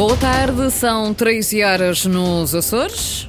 Boa 0.00 0.16
tarde, 0.16 0.70
são 0.70 1.12
13 1.12 1.62
horas 1.62 2.06
nos 2.06 2.54
Açores. 2.54 3.28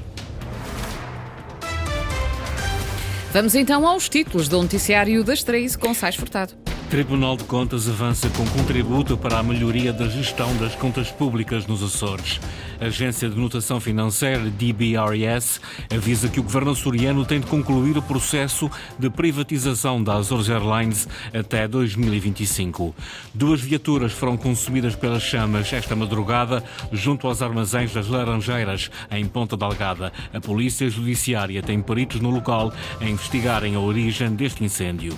Vamos 3.33 3.55
então 3.55 3.85
aos 3.85 4.07
títulos 4.07 4.47
do 4.47 4.61
noticiário 4.61 5.21
das 5.21 5.43
13 5.43 5.77
com 5.77 5.93
Sais 5.93 6.15
Furtado. 6.15 6.60
Tribunal 6.91 7.37
de 7.37 7.45
Contas 7.45 7.87
avança 7.87 8.29
com 8.31 8.45
contributo 8.47 9.15
para 9.15 9.39
a 9.39 9.43
melhoria 9.43 9.93
da 9.93 10.09
gestão 10.09 10.53
das 10.57 10.75
contas 10.75 11.09
públicas 11.09 11.65
nos 11.65 11.81
Açores. 11.81 12.37
A 12.81 12.87
Agência 12.87 13.29
de 13.29 13.39
Notação 13.39 13.79
Financeira, 13.79 14.49
DBRS, 14.49 15.61
avisa 15.89 16.27
que 16.27 16.41
o 16.41 16.43
governo 16.43 16.71
açoriano 16.71 17.25
tem 17.25 17.39
de 17.39 17.47
concluir 17.47 17.97
o 17.97 18.01
processo 18.01 18.69
de 18.99 19.09
privatização 19.09 20.03
da 20.03 20.15
Azores 20.15 20.49
Airlines 20.49 21.07
até 21.33 21.65
2025. 21.65 22.93
Duas 23.33 23.61
viaturas 23.61 24.11
foram 24.11 24.35
consumidas 24.35 24.93
pelas 24.93 25.23
chamas 25.23 25.71
esta 25.71 25.95
madrugada 25.95 26.61
junto 26.91 27.25
aos 27.25 27.41
armazéns 27.41 27.93
das 27.93 28.09
Laranjeiras, 28.09 28.91
em 29.09 29.25
Ponta 29.25 29.55
Delgada. 29.55 30.11
A 30.33 30.41
Polícia 30.41 30.89
Judiciária 30.89 31.63
tem 31.63 31.81
peritos 31.81 32.19
no 32.19 32.29
local 32.29 32.73
a 32.99 33.05
investigarem 33.05 33.75
a 33.75 33.79
origem 33.79 34.35
deste 34.35 34.61
incêndio. 34.61 35.17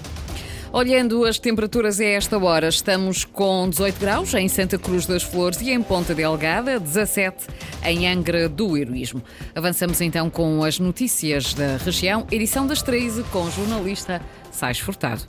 Olhando 0.73 1.23
as 1.23 1.37
temperaturas 1.37 1.99
a 1.99 2.03
esta 2.03 2.35
hora, 2.35 2.67
estamos 2.67 3.23
com 3.23 3.69
18 3.69 3.99
graus 3.99 4.33
em 4.33 4.47
Santa 4.47 4.75
Cruz 4.75 5.05
das 5.05 5.21
Flores 5.21 5.61
e 5.61 5.69
em 5.69 5.83
Ponta 5.83 6.15
Delgada, 6.15 6.79
17 6.79 7.45
em 7.85 8.07
Angra 8.07 8.49
do 8.49 8.75
Heroísmo. 8.75 9.21
Avançamos 9.53 10.01
então 10.01 10.31
com 10.31 10.63
as 10.63 10.79
notícias 10.79 11.53
da 11.53 11.77
região, 11.77 12.25
edição 12.31 12.65
das 12.65 12.81
13 12.81 13.21
com 13.25 13.43
o 13.43 13.51
jornalista 13.51 14.19
Sais 14.51 14.79
Furtado. 14.79 15.21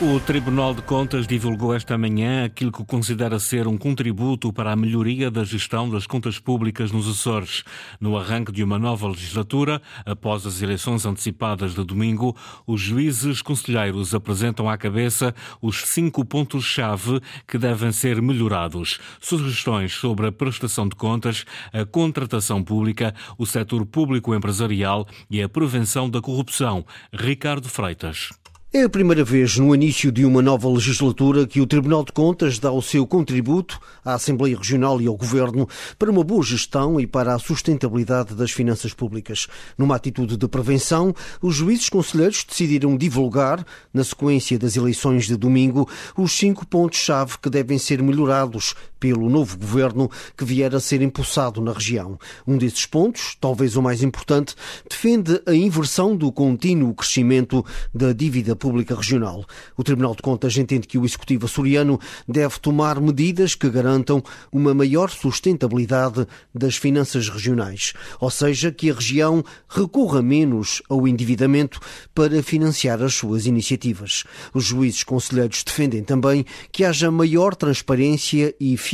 O 0.00 0.18
Tribunal 0.18 0.74
de 0.74 0.82
Contas 0.82 1.24
divulgou 1.24 1.72
esta 1.72 1.96
manhã 1.96 2.44
aquilo 2.44 2.72
que 2.72 2.84
considera 2.84 3.38
ser 3.38 3.68
um 3.68 3.78
contributo 3.78 4.52
para 4.52 4.72
a 4.72 4.76
melhoria 4.76 5.30
da 5.30 5.44
gestão 5.44 5.88
das 5.88 6.04
contas 6.04 6.40
públicas 6.40 6.90
nos 6.90 7.08
Açores. 7.08 7.62
No 8.00 8.18
arranque 8.18 8.50
de 8.50 8.64
uma 8.64 8.76
nova 8.76 9.06
legislatura, 9.06 9.80
após 10.04 10.44
as 10.46 10.60
eleições 10.60 11.06
antecipadas 11.06 11.76
de 11.76 11.84
domingo, 11.84 12.36
os 12.66 12.80
juízes 12.80 13.40
conselheiros 13.40 14.16
apresentam 14.16 14.68
à 14.68 14.76
cabeça 14.76 15.32
os 15.62 15.82
cinco 15.82 16.24
pontos-chave 16.24 17.20
que 17.46 17.56
devem 17.56 17.92
ser 17.92 18.20
melhorados. 18.20 18.98
Sugestões 19.20 19.92
sobre 19.92 20.26
a 20.26 20.32
prestação 20.32 20.88
de 20.88 20.96
contas, 20.96 21.44
a 21.72 21.84
contratação 21.86 22.64
pública, 22.64 23.14
o 23.38 23.46
setor 23.46 23.86
público 23.86 24.34
empresarial 24.34 25.06
e 25.30 25.40
a 25.40 25.48
prevenção 25.48 26.10
da 26.10 26.20
corrupção. 26.20 26.84
Ricardo 27.12 27.68
Freitas. 27.68 28.30
É 28.76 28.82
a 28.82 28.88
primeira 28.88 29.22
vez 29.22 29.56
no 29.56 29.72
início 29.72 30.10
de 30.10 30.24
uma 30.24 30.42
nova 30.42 30.68
legislatura 30.68 31.46
que 31.46 31.60
o 31.60 31.66
Tribunal 31.66 32.04
de 32.04 32.10
Contas 32.10 32.58
dá 32.58 32.72
o 32.72 32.82
seu 32.82 33.06
contributo 33.06 33.78
à 34.04 34.14
Assembleia 34.14 34.58
Regional 34.58 35.00
e 35.00 35.06
ao 35.06 35.16
Governo 35.16 35.68
para 35.96 36.10
uma 36.10 36.24
boa 36.24 36.42
gestão 36.42 36.98
e 36.98 37.06
para 37.06 37.32
a 37.32 37.38
sustentabilidade 37.38 38.34
das 38.34 38.50
finanças 38.50 38.92
públicas. 38.92 39.46
Numa 39.78 39.94
atitude 39.94 40.36
de 40.36 40.48
prevenção, 40.48 41.14
os 41.40 41.54
juízes 41.54 41.88
conselheiros 41.88 42.42
decidiram 42.42 42.96
divulgar, 42.96 43.64
na 43.92 44.02
sequência 44.02 44.58
das 44.58 44.74
eleições 44.74 45.26
de 45.26 45.36
domingo, 45.36 45.88
os 46.16 46.32
cinco 46.32 46.66
pontos-chave 46.66 47.38
que 47.40 47.48
devem 47.48 47.78
ser 47.78 48.02
melhorados 48.02 48.74
pelo 49.04 49.28
novo 49.28 49.58
governo 49.58 50.10
que 50.34 50.46
vier 50.46 50.74
a 50.74 50.80
ser 50.80 51.02
impulsado 51.02 51.60
na 51.60 51.74
região. 51.74 52.18
Um 52.46 52.56
desses 52.56 52.86
pontos, 52.86 53.36
talvez 53.38 53.76
o 53.76 53.82
mais 53.82 54.02
importante, 54.02 54.54
defende 54.88 55.42
a 55.44 55.52
inversão 55.52 56.16
do 56.16 56.32
contínuo 56.32 56.94
crescimento 56.94 57.62
da 57.92 58.14
dívida 58.14 58.56
Pública 58.56 58.94
Regional. 58.94 59.44
O 59.76 59.84
Tribunal 59.84 60.14
de 60.14 60.22
Contas 60.22 60.56
entende 60.56 60.86
que 60.86 60.96
o 60.96 61.04
Executivo 61.04 61.44
açoriano 61.44 62.00
deve 62.26 62.58
tomar 62.58 62.98
medidas 62.98 63.54
que 63.54 63.68
garantam 63.68 64.22
uma 64.50 64.72
maior 64.72 65.10
sustentabilidade 65.10 66.26
das 66.54 66.76
finanças 66.76 67.28
regionais, 67.28 67.92
ou 68.18 68.30
seja, 68.30 68.72
que 68.72 68.90
a 68.90 68.94
região 68.94 69.44
recorra 69.68 70.22
menos 70.22 70.80
ao 70.88 71.06
endividamento 71.06 71.78
para 72.14 72.42
financiar 72.42 73.02
as 73.02 73.12
suas 73.12 73.44
iniciativas. 73.44 74.24
Os 74.54 74.64
juízes 74.64 75.04
conselheiros 75.04 75.62
defendem 75.62 76.02
também 76.02 76.46
que 76.72 76.86
haja 76.86 77.10
maior 77.10 77.54
transparência 77.54 78.54
e 78.58 78.78
fiabilidade 78.78 78.93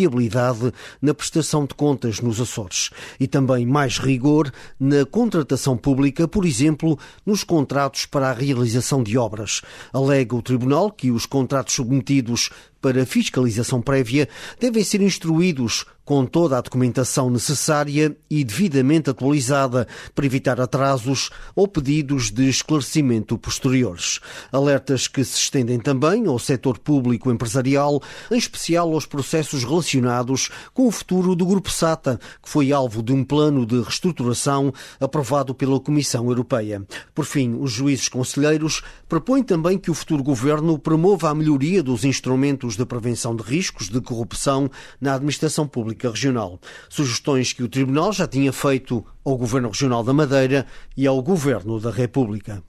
na 1.00 1.14
prestação 1.14 1.64
de 1.64 1.74
contas 1.74 2.20
nos 2.20 2.40
Açores 2.40 2.90
e 3.18 3.26
também 3.26 3.66
mais 3.66 3.98
rigor 3.98 4.52
na 4.78 5.04
contratação 5.04 5.76
pública, 5.76 6.26
por 6.26 6.44
exemplo, 6.44 6.98
nos 7.24 7.44
contratos 7.44 8.06
para 8.06 8.30
a 8.30 8.32
realização 8.32 9.02
de 9.02 9.18
obras. 9.18 9.62
Alega 9.92 10.34
o 10.34 10.42
Tribunal 10.42 10.90
que 10.90 11.10
os 11.10 11.26
contratos 11.26 11.74
submetidos 11.74 12.50
para 12.80 13.06
fiscalização 13.06 13.80
prévia 13.82 14.28
devem 14.58 14.82
ser 14.82 15.00
instruídos 15.00 15.84
com 16.10 16.26
toda 16.26 16.58
a 16.58 16.60
documentação 16.60 17.30
necessária 17.30 18.16
e 18.28 18.42
devidamente 18.42 19.08
atualizada 19.08 19.86
para 20.12 20.26
evitar 20.26 20.60
atrasos 20.60 21.30
ou 21.54 21.68
pedidos 21.68 22.32
de 22.32 22.48
esclarecimento 22.48 23.38
posteriores. 23.38 24.18
Alertas 24.50 25.06
que 25.06 25.22
se 25.22 25.36
estendem 25.36 25.78
também 25.78 26.26
ao 26.26 26.36
setor 26.36 26.78
público 26.78 27.30
empresarial, 27.30 28.02
em 28.28 28.36
especial 28.36 28.92
aos 28.92 29.06
processos 29.06 29.62
relacionados 29.62 30.50
com 30.74 30.88
o 30.88 30.90
futuro 30.90 31.36
do 31.36 31.46
Grupo 31.46 31.70
SATA, 31.70 32.18
que 32.42 32.48
foi 32.48 32.72
alvo 32.72 33.04
de 33.04 33.12
um 33.12 33.22
plano 33.22 33.64
de 33.64 33.80
reestruturação 33.80 34.74
aprovado 34.98 35.54
pela 35.54 35.78
Comissão 35.78 36.26
Europeia. 36.26 36.84
Por 37.14 37.24
fim, 37.24 37.54
os 37.54 37.70
juízes 37.70 38.08
conselheiros 38.08 38.82
propõem 39.08 39.44
também 39.44 39.78
que 39.78 39.92
o 39.92 39.94
futuro 39.94 40.24
governo 40.24 40.76
promova 40.76 41.30
a 41.30 41.34
melhoria 41.36 41.84
dos 41.84 42.04
instrumentos 42.04 42.69
de 42.76 42.84
prevenção 42.84 43.34
de 43.34 43.42
riscos 43.42 43.88
de 43.88 44.00
corrupção 44.00 44.70
na 45.00 45.14
administração 45.14 45.66
pública 45.66 46.10
regional. 46.10 46.60
Sugestões 46.88 47.52
que 47.52 47.62
o 47.62 47.68
Tribunal 47.68 48.12
já 48.12 48.26
tinha 48.26 48.52
feito 48.52 49.04
ao 49.24 49.36
Governo 49.36 49.68
Regional 49.68 50.02
da 50.02 50.12
Madeira 50.12 50.66
e 50.96 51.06
ao 51.06 51.20
Governo 51.22 51.78
da 51.78 51.90
República. 51.90 52.62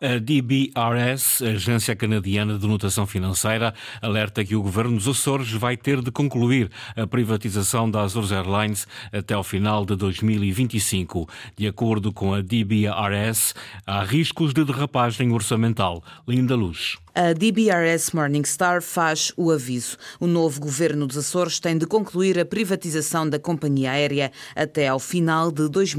A 0.00 0.18
DBRS, 0.18 1.42
a 1.42 1.50
Agência 1.50 1.96
Canadiana 1.96 2.58
de 2.58 2.66
Notação 2.66 3.06
Financeira, 3.06 3.72
alerta 4.02 4.44
que 4.44 4.54
o 4.54 4.62
Governo 4.62 4.96
dos 4.96 5.08
Açores 5.08 5.50
vai 5.52 5.76
ter 5.76 6.02
de 6.02 6.10
concluir 6.10 6.70
a 6.94 7.06
privatização 7.06 7.90
da 7.90 8.02
Azores 8.02 8.30
Airlines 8.30 8.86
até 9.12 9.34
ao 9.34 9.42
final 9.42 9.84
de 9.86 9.96
2025. 9.96 11.26
De 11.56 11.66
acordo 11.66 12.12
com 12.12 12.34
a 12.34 12.42
DBRS, 12.42 13.54
há 13.86 14.02
riscos 14.04 14.52
de 14.52 14.64
derrapagem 14.64 15.32
orçamental. 15.32 16.02
Linda 16.28 16.54
Luz. 16.54 16.98
A 17.16 17.32
DBRS 17.32 18.10
Morningstar 18.12 18.82
faz 18.82 19.32
o 19.36 19.52
aviso. 19.52 19.96
O 20.18 20.26
novo 20.26 20.60
governo 20.60 21.06
dos 21.06 21.16
Açores 21.16 21.60
tem 21.60 21.78
de 21.78 21.86
concluir 21.86 22.40
a 22.40 22.44
privatização 22.44 23.28
da 23.28 23.38
companhia 23.38 23.92
aérea 23.92 24.32
até 24.56 24.88
ao 24.88 24.98
final 24.98 25.52
de 25.52 25.68
2025. 25.68 25.93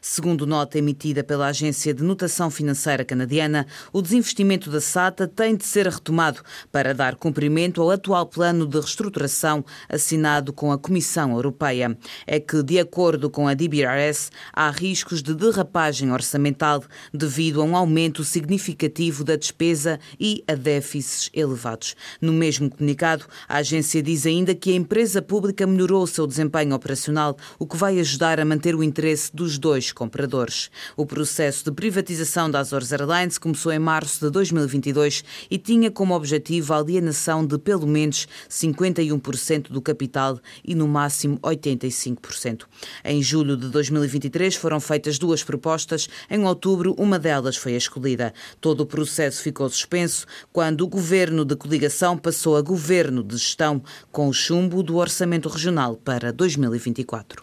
Segundo 0.00 0.46
nota 0.46 0.78
emitida 0.78 1.22
pela 1.22 1.48
Agência 1.48 1.92
de 1.92 2.02
Notação 2.02 2.50
Financeira 2.50 3.04
Canadiana, 3.04 3.66
o 3.92 4.00
desinvestimento 4.00 4.70
da 4.70 4.80
SATA 4.80 5.26
tem 5.28 5.56
de 5.56 5.64
ser 5.64 5.86
retomado 5.86 6.40
para 6.72 6.94
dar 6.94 7.16
cumprimento 7.16 7.82
ao 7.82 7.90
atual 7.90 8.26
plano 8.26 8.66
de 8.66 8.78
reestruturação 8.78 9.64
assinado 9.88 10.52
com 10.52 10.72
a 10.72 10.78
Comissão 10.78 11.32
Europeia. 11.32 11.96
É 12.26 12.40
que, 12.40 12.62
de 12.62 12.78
acordo 12.78 13.30
com 13.30 13.46
a 13.46 13.54
DBRS, 13.54 14.30
há 14.52 14.70
riscos 14.70 15.22
de 15.22 15.34
derrapagem 15.34 16.12
orçamental 16.12 16.82
devido 17.12 17.60
a 17.60 17.64
um 17.64 17.76
aumento 17.76 18.24
significativo 18.24 19.24
da 19.24 19.36
despesa 19.36 19.98
e 20.18 20.42
a 20.46 20.54
déficits 20.54 21.30
elevados. 21.32 21.94
No 22.20 22.32
mesmo 22.32 22.70
comunicado, 22.70 23.24
a 23.48 23.58
agência 23.58 24.02
diz 24.02 24.26
ainda 24.26 24.54
que 24.54 24.72
a 24.72 24.76
empresa 24.76 25.20
pública 25.20 25.66
melhorou 25.66 26.02
o 26.02 26.06
seu 26.06 26.26
desempenho 26.26 26.74
operacional, 26.74 27.36
o 27.58 27.66
que 27.66 27.76
vai 27.76 27.98
ajudar 28.00 28.40
a 28.40 28.44
manter 28.44 28.74
o 28.78 28.82
interesse 28.82 29.34
dos 29.34 29.58
dois 29.58 29.92
compradores. 29.92 30.70
O 30.96 31.04
processo 31.04 31.64
de 31.64 31.72
privatização 31.72 32.50
da 32.50 32.60
Azores 32.60 32.92
Airlines 32.92 33.38
começou 33.38 33.72
em 33.72 33.78
março 33.78 34.24
de 34.24 34.30
2022 34.30 35.24
e 35.50 35.58
tinha 35.58 35.90
como 35.90 36.14
objetivo 36.14 36.72
a 36.72 36.78
alienação 36.78 37.46
de 37.46 37.58
pelo 37.58 37.86
menos 37.86 38.26
51% 38.48 39.70
do 39.70 39.82
capital 39.82 40.38
e 40.64 40.74
no 40.74 40.88
máximo 40.88 41.38
85%. 41.40 42.64
Em 43.04 43.22
julho 43.22 43.56
de 43.56 43.68
2023 43.68 44.54
foram 44.54 44.80
feitas 44.80 45.18
duas 45.18 45.42
propostas. 45.42 46.08
Em 46.30 46.44
outubro, 46.44 46.94
uma 46.98 47.18
delas 47.18 47.56
foi 47.56 47.72
escolhida. 47.72 48.32
Todo 48.60 48.80
o 48.80 48.86
processo 48.86 49.42
ficou 49.42 49.68
suspenso 49.68 50.08
suspenso 50.08 50.26
quando 50.52 50.82
o 50.82 50.86
governo 50.88 51.44
de 51.44 51.56
coligação 51.56 52.16
passou 52.16 52.56
a 52.56 52.62
governo 52.62 53.22
de 53.22 53.36
gestão 53.36 53.82
com 54.12 54.28
o 54.28 54.32
chumbo 54.32 54.82
do 54.82 54.96
Orçamento 54.96 55.48
Regional 55.48 55.96
para 55.96 56.32
2024. 56.32 57.40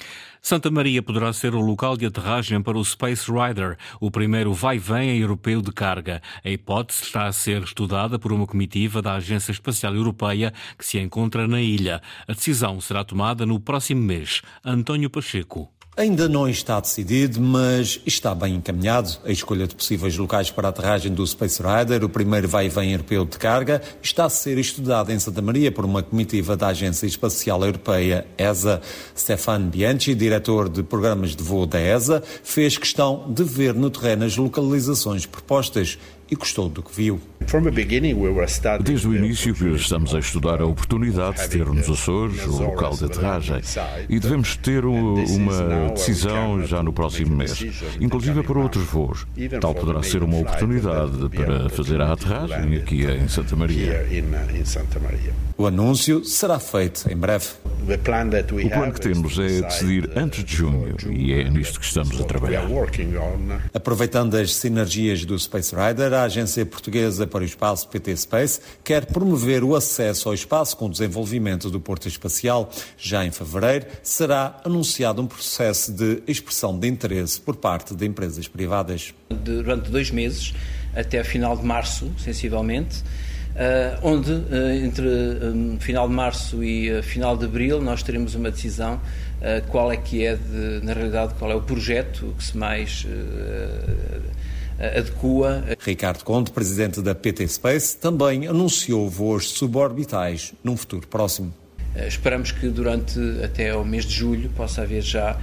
Santa 0.48 0.70
Maria 0.70 1.02
poderá 1.02 1.34
ser 1.34 1.56
o 1.56 1.60
local 1.60 1.98
de 1.98 2.06
aterragem 2.06 2.62
para 2.62 2.78
o 2.78 2.86
Space 2.86 3.26
Rider, 3.32 3.80
o 4.00 4.12
primeiro 4.12 4.54
vai-vem 4.54 5.18
europeu 5.18 5.60
de 5.60 5.72
carga. 5.72 6.22
A 6.44 6.50
hipótese 6.52 7.02
está 7.02 7.26
a 7.26 7.34
ser 7.34 7.64
estudada 7.64 8.20
por 8.20 8.32
uma 8.32 8.46
comitiva 8.46 9.02
da 9.02 9.16
Agência 9.16 9.52
Espacial 9.52 9.96
Europeia 9.96 10.54
que 10.78 10.86
se 10.86 11.00
encontra 11.00 11.48
na 11.48 11.60
ilha. 11.60 12.00
A 12.28 12.34
decisão 12.34 12.80
será 12.80 13.04
tomada 13.04 13.44
no 13.44 13.60
próximo 13.60 14.04
mês. 14.04 14.44
António 14.64 15.10
Pacheco. 15.10 15.75
Ainda 15.98 16.28
não 16.28 16.50
está 16.50 16.78
decidido, 16.82 17.40
mas 17.40 18.02
está 18.06 18.36
bem 18.36 18.56
encaminhado. 18.56 19.18
A 19.24 19.32
escolha 19.32 19.66
de 19.66 19.74
possíveis 19.74 20.18
locais 20.18 20.52
para 20.52 20.68
a 20.68 20.70
aterragem 20.70 21.14
do 21.14 21.26
Space 21.26 21.64
Rider, 21.64 22.04
o 22.04 22.10
primeiro 22.10 22.50
vai 22.50 22.66
e 22.66 22.70
vem 22.70 22.92
europeu 22.92 23.24
de 23.24 23.38
carga, 23.38 23.82
está 24.04 24.26
a 24.26 24.30
ser 24.30 24.58
estudada 24.58 25.14
em 25.14 25.20
Santa 25.20 25.42
Maria 25.42 25.72
por 25.72 25.86
uma 25.86 26.04
comitiva 26.04 26.58
da 26.58 26.68
Agência 26.68 27.06
Espacial 27.06 27.64
Europeia, 27.64 28.28
ESA. 28.38 28.82
Stefan 29.18 29.70
Bianchi, 29.70 30.14
diretor 30.14 30.68
de 30.68 30.84
programas 30.84 31.34
de 31.34 31.42
voo 31.42 31.66
da 31.66 31.80
ESA, 31.80 32.22
fez 32.44 32.78
questão 32.78 33.32
de 33.32 33.46
ver 33.46 33.74
no 33.74 33.90
terreno 33.90 34.26
as 34.26 34.36
localizações 34.36 35.26
propostas 35.26 35.98
e 36.30 36.36
gostou 36.36 36.70
do 36.70 36.82
que 36.82 36.96
viu. 36.96 37.20
Desde 38.82 39.08
o 39.08 39.16
início 39.16 39.54
que 39.54 39.66
estamos 39.76 40.16
a 40.16 40.20
estudar 40.20 40.62
a 40.62 40.66
oportunidade 40.66 41.44
de 41.44 41.50
ter 41.50 41.66
nos 41.66 41.90
Açores 41.90 42.46
o 42.46 42.64
local 42.64 42.96
de 42.96 43.06
aterragem 43.06 43.62
e 44.10 44.20
devemos 44.20 44.56
ter 44.56 44.86
uma 44.86 45.90
decisão 45.94 46.66
já 46.66 46.82
no 46.82 46.92
próximo 46.92 47.36
mês, 47.36 47.64
inclusive 48.00 48.42
para 48.44 48.60
outros 48.60 48.86
voos. 48.86 49.28
Tal 49.62 49.76
poderá 49.76 50.02
ser 50.02 50.24
uma 50.24 50.40
oportunidade 50.40 51.30
para 51.30 51.70
fazer 51.70 52.02
a 52.02 52.14
aterragem 52.14 52.78
aqui 52.78 53.06
em 53.06 53.28
Santa 53.28 53.56
Maria. 53.56 54.06
O 55.58 55.66
anúncio 55.68 56.26
será 56.26 56.60
feito 56.60 57.10
em 57.10 57.16
breve. 57.16 57.46
O 57.86 58.70
plano 58.70 58.92
que 58.92 59.00
temos 59.00 59.38
é 59.38 59.62
decidir 59.62 60.10
antes 60.16 60.44
de 60.44 60.56
junho 60.56 60.96
e 61.10 61.34
é 61.34 61.50
nisto 61.50 61.80
que 61.80 61.86
estamos 61.86 62.20
a 62.20 62.24
trabalhar. 62.24 62.66
Aproveitando 63.74 64.36
as 64.36 64.56
sinergias 64.56 65.24
do 65.24 65.38
Space 65.38 65.74
Rider, 65.76 66.14
a 66.22 66.24
Agência 66.24 66.66
Portuguesa 66.66 67.28
para 67.28 67.42
o 67.42 67.46
Espaço, 67.46 67.88
PT 67.88 68.18
Space, 68.18 68.62
quer 68.84 69.06
promover 69.06 69.64
o 69.64 69.76
acesso 69.76 70.30
ao 70.30 70.34
espaço 70.34 70.78
com 70.78 70.86
o 70.86 70.90
desenvolvimento 70.90 71.70
do 71.70 71.80
Porto 71.80 72.08
Espacial. 72.08 72.70
Já 72.98 73.26
em 73.26 73.32
fevereiro 73.32 73.86
será 74.04 74.60
anunciado 74.64 75.22
um 75.22 75.28
processo 75.28 75.92
de 75.92 76.22
expressão 76.28 76.78
de 76.78 76.88
interesse 76.88 77.40
por 77.40 77.56
parte 77.56 77.96
de 77.96 78.06
empresas 78.06 78.48
privadas. 78.48 79.14
Durante 79.30 79.90
dois 79.90 80.12
meses, 80.12 80.54
até 80.96 81.24
final 81.24 81.58
de 81.58 81.66
março, 81.66 82.12
sensivelmente, 82.18 83.04
Uh, 83.56 83.98
onde 84.04 84.34
uh, 84.34 84.70
entre 84.84 85.08
um, 85.08 85.80
final 85.80 86.10
de 86.10 86.14
março 86.14 86.62
e 86.62 86.92
uh, 86.92 87.02
final 87.02 87.38
de 87.38 87.46
abril 87.46 87.82
nós 87.82 88.04
teremos 88.04 88.36
uma 88.36 88.52
decisão 88.52 89.00
qual 89.70 89.92
é 89.92 89.98
que 89.98 90.26
é, 90.26 90.36
de, 90.36 90.82
na 90.84 90.94
realidade, 90.94 91.36
qual 91.36 91.52
é 91.52 91.56
o 91.56 91.62
projeto 91.62 92.34
que 92.38 92.44
se 92.44 92.58
mais 92.58 93.06
adequa. 94.80 95.64
Ricardo 95.80 96.24
Conde, 96.24 96.52
presidente 96.52 97.02
da 97.02 97.16
PT 97.16 97.48
Space, 97.48 97.98
também 97.98 98.48
anunciou 98.48 99.10
voos 99.10 99.50
suborbitais 99.50 100.54
num 100.64 100.76
futuro 100.76 101.08
próximo. 101.08 101.54
Esperamos 102.08 102.52
que 102.52 102.68
durante 102.68 103.18
até 103.42 103.74
o 103.74 103.86
mês 103.86 104.06
de 104.06 104.14
julho 104.14 104.50
possa 104.50 104.82
haver 104.82 105.02
já 105.02 105.40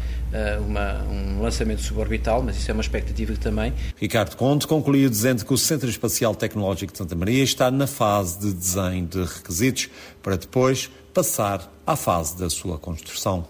uma, 0.66 1.02
um 1.04 1.40
lançamento 1.40 1.82
suborbital, 1.82 2.42
mas 2.42 2.56
isso 2.56 2.70
é 2.70 2.74
uma 2.74 2.82
expectativa 2.82 3.34
também. 3.36 3.72
Ricardo 3.96 4.36
Conde 4.36 4.66
concluiu 4.66 5.08
dizendo 5.08 5.44
que 5.44 5.52
o 5.52 5.58
Centro 5.58 5.88
Espacial 5.88 6.34
Tecnológico 6.34 6.92
de 6.92 6.98
Santa 6.98 7.14
Maria 7.14 7.42
está 7.42 7.70
na 7.70 7.86
fase 7.86 8.38
de 8.38 8.52
desenho 8.52 9.06
de 9.06 9.24
requisitos 9.24 9.88
para 10.22 10.36
depois 10.36 10.90
passar 11.12 11.70
à 11.84 11.96
fase 11.96 12.38
da 12.38 12.48
sua 12.48 12.78
construção. 12.78 13.46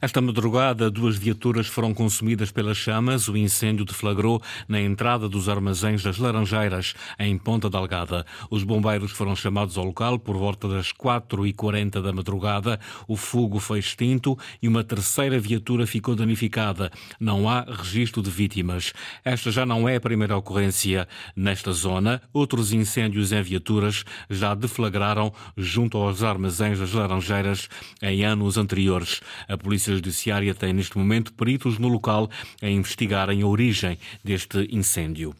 Esta 0.00 0.20
madrugada, 0.20 0.90
duas 0.90 1.16
viaturas 1.16 1.68
foram 1.68 1.94
consumidas 1.94 2.50
pelas 2.50 2.76
chamas. 2.76 3.28
O 3.28 3.36
incêndio 3.36 3.84
deflagrou 3.84 4.42
na 4.68 4.80
entrada 4.80 5.28
dos 5.28 5.48
armazéns 5.48 6.02
das 6.02 6.18
Laranjeiras, 6.18 6.94
em 7.18 7.38
Ponta 7.38 7.70
Delgada. 7.70 8.26
Os 8.50 8.64
bombeiros 8.64 9.12
foram 9.12 9.36
chamados 9.36 9.78
ao 9.78 9.84
local 9.84 10.18
por 10.18 10.36
volta 10.36 10.68
das 10.68 10.92
4h40 10.92 12.02
da 12.02 12.12
madrugada. 12.12 12.80
O 13.06 13.16
fogo 13.16 13.60
foi 13.60 13.78
extinto 13.78 14.36
e 14.60 14.66
uma 14.66 14.82
terceira 14.82 15.38
viatura 15.38 15.86
ficou 15.86 16.16
danificada. 16.16 16.90
Não 17.20 17.48
há 17.48 17.60
registro 17.62 18.20
de 18.20 18.30
vítimas. 18.30 18.92
Esta 19.24 19.50
já 19.50 19.64
não 19.64 19.88
é 19.88 19.96
a 19.96 20.00
primeira 20.00 20.36
ocorrência 20.36 21.06
nesta 21.36 21.72
zona. 21.72 22.20
Outros 22.32 22.72
incêndios 22.72 23.30
em 23.30 23.42
viaturas 23.42 24.04
já 24.28 24.54
deflagraram 24.54 25.32
junto 25.56 25.98
aos 25.98 26.22
armazéns 26.22 26.80
das 26.80 26.92
Laranjeiras 26.92 27.68
em 28.02 28.24
anos 28.24 28.56
anteriores. 28.56 29.20
A 29.48 29.56
Polícia 29.56 29.94
Judiciária 29.94 30.54
tem 30.54 30.72
neste 30.72 30.96
momento 30.96 31.32
peritos 31.32 31.78
no 31.78 31.88
local 31.88 32.30
a 32.62 32.68
investigarem 32.68 33.42
a 33.42 33.46
origem 33.46 33.98
deste 34.24 34.68
incêndio. 34.70 35.34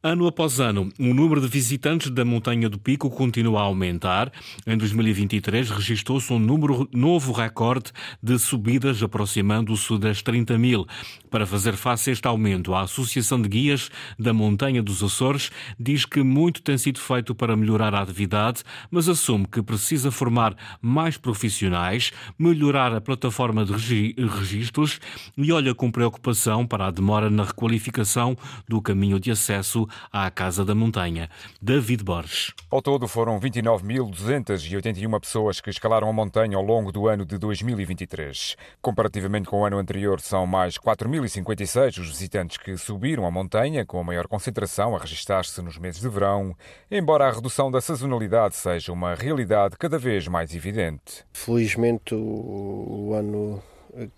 Ano 0.00 0.28
após 0.28 0.60
ano, 0.60 0.92
o 0.96 1.12
número 1.12 1.40
de 1.40 1.48
visitantes 1.48 2.08
da 2.08 2.24
Montanha 2.24 2.68
do 2.68 2.78
Pico 2.78 3.10
continua 3.10 3.58
a 3.58 3.64
aumentar. 3.64 4.30
Em 4.64 4.76
2023, 4.76 5.70
registrou-se 5.70 6.32
um 6.32 6.38
número 6.38 6.88
novo 6.92 7.32
recorde 7.32 7.90
de 8.22 8.38
subidas, 8.38 9.02
aproximando-se 9.02 9.98
das 9.98 10.22
30 10.22 10.56
mil. 10.56 10.86
Para 11.28 11.44
fazer 11.44 11.72
face 11.74 12.10
a 12.10 12.12
este 12.12 12.28
aumento, 12.28 12.74
a 12.74 12.82
Associação 12.82 13.42
de 13.42 13.48
Guias 13.48 13.90
da 14.16 14.32
Montanha 14.32 14.80
dos 14.80 15.02
Açores 15.02 15.50
diz 15.76 16.04
que 16.04 16.22
muito 16.22 16.62
tem 16.62 16.78
sido 16.78 17.00
feito 17.00 17.34
para 17.34 17.56
melhorar 17.56 17.92
a 17.92 18.00
atividade, 18.00 18.62
mas 18.92 19.08
assume 19.08 19.48
que 19.48 19.60
precisa 19.60 20.12
formar 20.12 20.54
mais 20.80 21.16
profissionais, 21.16 22.12
melhorar 22.38 22.94
a 22.94 23.00
plataforma 23.00 23.64
de 23.64 24.14
registros 24.16 25.00
e 25.36 25.50
olha 25.50 25.74
com 25.74 25.90
preocupação 25.90 26.64
para 26.64 26.86
a 26.86 26.90
demora 26.92 27.28
na 27.28 27.42
requalificação 27.42 28.38
do 28.68 28.80
caminho 28.80 29.18
de 29.18 29.32
acesso 29.32 29.87
à 30.12 30.30
Casa 30.30 30.64
da 30.64 30.74
Montanha. 30.74 31.28
David 31.60 32.04
Borges. 32.04 32.52
Ao 32.70 32.82
todo 32.82 33.08
foram 33.08 33.38
29.281 33.40 35.20
pessoas 35.20 35.60
que 35.60 35.70
escalaram 35.70 36.08
a 36.08 36.12
montanha 36.12 36.56
ao 36.56 36.62
longo 36.62 36.92
do 36.92 37.08
ano 37.08 37.24
de 37.24 37.38
2023. 37.38 38.56
Comparativamente 38.80 39.48
com 39.48 39.60
o 39.60 39.64
ano 39.64 39.78
anterior, 39.78 40.20
são 40.20 40.46
mais 40.46 40.76
4.056 40.76 41.98
os 42.00 42.08
visitantes 42.08 42.56
que 42.56 42.76
subiram 42.76 43.26
a 43.26 43.30
montanha, 43.30 43.84
com 43.84 43.98
a 43.98 44.04
maior 44.04 44.26
concentração 44.26 44.94
a 44.94 44.98
registrar-se 44.98 45.60
nos 45.62 45.78
meses 45.78 46.00
de 46.00 46.08
verão, 46.08 46.54
embora 46.90 47.26
a 47.26 47.32
redução 47.32 47.70
da 47.70 47.80
sazonalidade 47.80 48.56
seja 48.56 48.92
uma 48.92 49.14
realidade 49.14 49.76
cada 49.78 49.98
vez 49.98 50.28
mais 50.28 50.54
evidente. 50.54 51.24
Felizmente, 51.32 52.14
o, 52.14 53.08
o 53.08 53.14
ano 53.14 53.62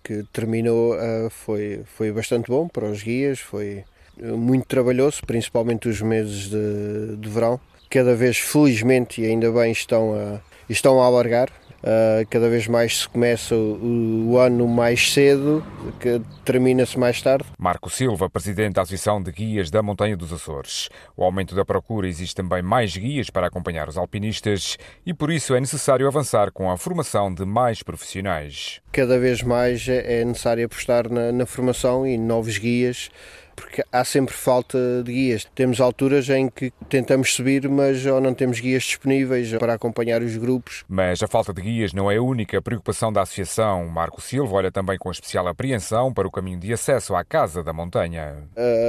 que 0.03 0.23
terminou 0.31 0.95
uh, 0.95 1.29
foi, 1.29 1.83
foi 1.85 2.11
bastante 2.11 2.47
bom 2.47 2.67
para 2.67 2.85
os 2.85 3.01
guias, 3.01 3.39
foi 3.39 3.83
muito 4.17 4.65
trabalhoso, 4.65 5.21
principalmente 5.25 5.87
os 5.87 6.01
meses 6.01 6.49
de, 6.49 7.17
de 7.17 7.29
verão. 7.29 7.59
Cada 7.89 8.15
vez, 8.15 8.37
felizmente, 8.37 9.21
e 9.21 9.25
ainda 9.25 9.51
bem, 9.51 9.71
estão 9.71 10.13
a, 10.13 10.39
estão 10.69 11.01
a 11.01 11.05
alargar. 11.05 11.49
Uh, 11.81 12.23
cada 12.29 12.47
vez 12.47 12.67
mais 12.67 12.99
se 12.99 13.09
começa 13.09 13.55
o, 13.55 14.29
o 14.29 14.37
ano 14.37 14.67
mais 14.67 15.13
cedo, 15.13 15.65
que 15.99 16.21
termina-se 16.45 16.97
mais 16.97 17.19
tarde. 17.23 17.45
Marco 17.57 17.89
Silva, 17.89 18.29
presidente 18.29 18.75
da 18.75 18.83
Associação 18.83 19.21
de 19.21 19.31
Guias 19.31 19.71
da 19.71 19.81
Montanha 19.81 20.15
dos 20.15 20.31
Açores. 20.31 20.89
O 21.17 21.23
aumento 21.23 21.55
da 21.55 21.65
procura 21.65 22.07
existe 22.07 22.35
também 22.35 22.61
mais 22.61 22.95
guias 22.95 23.31
para 23.31 23.47
acompanhar 23.47 23.89
os 23.89 23.97
alpinistas 23.97 24.77
e 25.03 25.11
por 25.11 25.31
isso 25.31 25.55
é 25.55 25.59
necessário 25.59 26.05
avançar 26.05 26.51
com 26.51 26.69
a 26.69 26.77
formação 26.77 27.33
de 27.33 27.45
mais 27.45 27.81
profissionais. 27.81 28.79
Cada 28.91 29.17
vez 29.17 29.41
mais 29.41 29.87
é, 29.89 30.21
é 30.21 30.23
necessário 30.23 30.63
apostar 30.63 31.11
na, 31.11 31.31
na 31.31 31.47
formação 31.47 32.05
e 32.05 32.15
novos 32.15 32.59
guias 32.59 33.09
porque 33.55 33.83
há 33.91 34.03
sempre 34.03 34.33
falta 34.33 34.77
de 35.03 35.11
guias. 35.11 35.47
Temos 35.55 35.79
alturas 35.79 36.29
em 36.29 36.49
que 36.49 36.71
tentamos 36.89 37.33
subir, 37.33 37.67
mas 37.69 38.05
ou 38.05 38.19
não 38.19 38.33
temos 38.33 38.59
guias 38.59 38.83
disponíveis 38.83 39.53
para 39.53 39.73
acompanhar 39.73 40.21
os 40.21 40.35
grupos. 40.37 40.83
Mas 40.87 41.21
a 41.21 41.27
falta 41.27 41.53
de 41.53 41.61
guias 41.61 41.93
não 41.93 42.11
é 42.11 42.17
a 42.17 42.21
única 42.21 42.61
preocupação 42.61 43.11
da 43.11 43.21
associação. 43.21 43.87
Marco 43.87 44.21
Silva 44.21 44.55
olha 44.55 44.71
também 44.71 44.97
com 44.97 45.11
especial 45.11 45.47
apreensão 45.47 46.13
para 46.13 46.27
o 46.27 46.31
caminho 46.31 46.59
de 46.59 46.73
acesso 46.73 47.15
à 47.15 47.23
Casa 47.23 47.63
da 47.63 47.73
Montanha. 47.73 48.37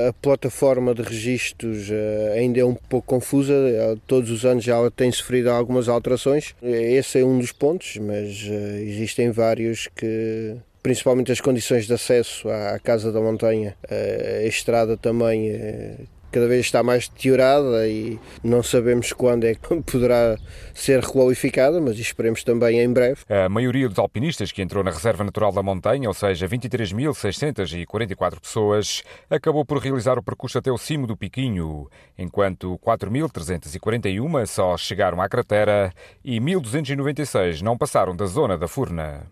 A 0.09 0.12
plataforma 0.14 0.95
de 0.95 1.02
registros 1.02 1.88
eh, 1.90 2.35
ainda 2.38 2.61
é 2.61 2.64
um 2.64 2.75
pouco 2.75 3.07
confusa, 3.07 3.52
eh, 3.52 3.97
todos 4.07 4.31
os 4.31 4.45
anos 4.45 4.64
já 4.64 4.90
tem 4.90 5.11
sofrido 5.11 5.50
algumas 5.50 5.88
alterações. 5.88 6.54
Esse 6.62 7.21
é 7.21 7.25
um 7.25 7.38
dos 7.38 7.52
pontos, 7.52 7.97
mas 7.99 8.47
eh, 8.49 8.83
existem 8.83 9.31
vários 9.31 9.88
que 9.95 10.57
principalmente 10.83 11.31
as 11.31 11.41
condições 11.41 11.87
de 11.87 11.95
acesso 11.95 12.49
à 12.49 12.79
Casa 12.79 13.12
da 13.12 13.21
Montanha, 13.21 13.77
a 13.89 14.45
estrada 14.45 14.97
também 14.97 15.51
eh, 15.51 15.97
cada 16.33 16.49
vez 16.49 16.67
está 16.67 16.83
mais 16.83 17.09
deteriorada 17.09 17.87
e 17.87 18.19
não 18.43 18.62
sabemos 18.62 19.12
quando 19.12 19.45
é 19.45 19.55
que 19.55 19.77
poderá 19.85 20.37
ser 20.75 21.01
requalificada, 21.01 21.81
mas 21.81 21.99
esperemos 21.99 22.43
também 22.43 22.81
em 22.81 22.93
breve. 22.93 23.21
A 23.29 23.49
maioria 23.49 23.89
dos 23.89 23.99
alpinistas 23.99 24.51
que 24.51 24.62
entrou 24.62 24.83
na 24.83 24.91
Reserva 24.91 25.23
Natural 25.23 25.53
da 25.53 25.62
Montanha, 25.62 26.09
ou 26.09 26.15
seja, 26.15 26.49
23.644 26.49 28.41
pessoas, 28.41 29.03
acabou 29.29 29.65
por 29.65 29.79
realizar 29.79 30.19
o 30.19 30.23
percurso 30.23 30.59
até 30.59 30.73
o 30.73 30.79
cimo 30.79 31.07
do 31.07 31.17
Piquinho, 31.17 31.89
enquanto 32.19 32.79
4.341 32.79 34.47
só 34.47 34.77
chegaram 34.77 35.21
à 35.21 35.29
cratera 35.29 35.93
e 36.25 36.41
1.296 36.41 37.61
não 37.61 37.77
passaram 37.77 38.17
da 38.17 38.27
zona 38.27 38.57
da 38.57 38.67
Furna. 38.67 39.27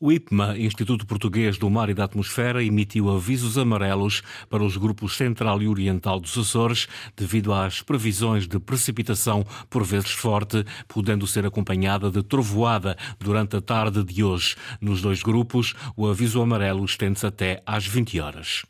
O 0.00 0.12
IPMA, 0.12 0.58
Instituto 0.58 1.06
Português 1.06 1.56
do 1.56 1.70
Mar 1.70 1.88
e 1.88 1.94
da 1.94 2.04
Atmosfera, 2.04 2.62
emitiu 2.62 3.10
avisos 3.10 3.56
amarelos 3.56 4.22
para 4.50 4.62
os 4.62 4.76
grupos 4.76 5.16
central 5.16 5.62
e 5.62 5.68
oriental 5.68 6.20
dos 6.20 6.36
Açores 6.44 6.86
devido 7.16 7.52
às 7.52 7.80
previsões 7.80 8.46
de 8.46 8.58
precipitação 8.58 9.44
por 9.68 9.82
vezes 9.82 10.10
forte, 10.10 10.64
podendo 10.86 11.26
ser 11.26 11.46
acompanhada 11.46 12.10
de 12.10 12.22
trovoada 12.22 12.96
durante 13.18 13.56
a 13.56 13.60
tarde 13.60 14.04
de 14.04 14.22
hoje. 14.22 14.54
Nos 14.80 15.00
dois 15.00 15.22
grupos, 15.22 15.74
o 15.96 16.06
aviso 16.06 16.40
amarelo 16.40 16.84
estende-se 16.84 17.26
até 17.26 17.62
às 17.66 17.86
20 17.86 18.20
horas. 18.20 18.64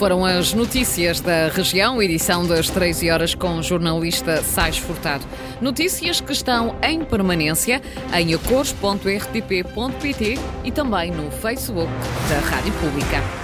Foram 0.00 0.24
as 0.24 0.54
notícias 0.54 1.20
da 1.20 1.48
região, 1.48 2.02
edição 2.02 2.46
das 2.46 2.70
13 2.70 3.10
horas 3.10 3.34
com 3.34 3.58
o 3.58 3.62
jornalista 3.62 4.42
Sais 4.42 4.78
Furtado. 4.78 5.26
Notícias 5.60 6.22
que 6.22 6.32
estão 6.32 6.74
em 6.82 7.04
permanência 7.04 7.82
em 8.14 8.32
acores.rtp.pt 8.32 10.38
e 10.64 10.72
também 10.72 11.10
no 11.10 11.30
Facebook 11.30 11.92
da 12.30 12.38
Rádio 12.48 12.72
Pública. 12.80 13.39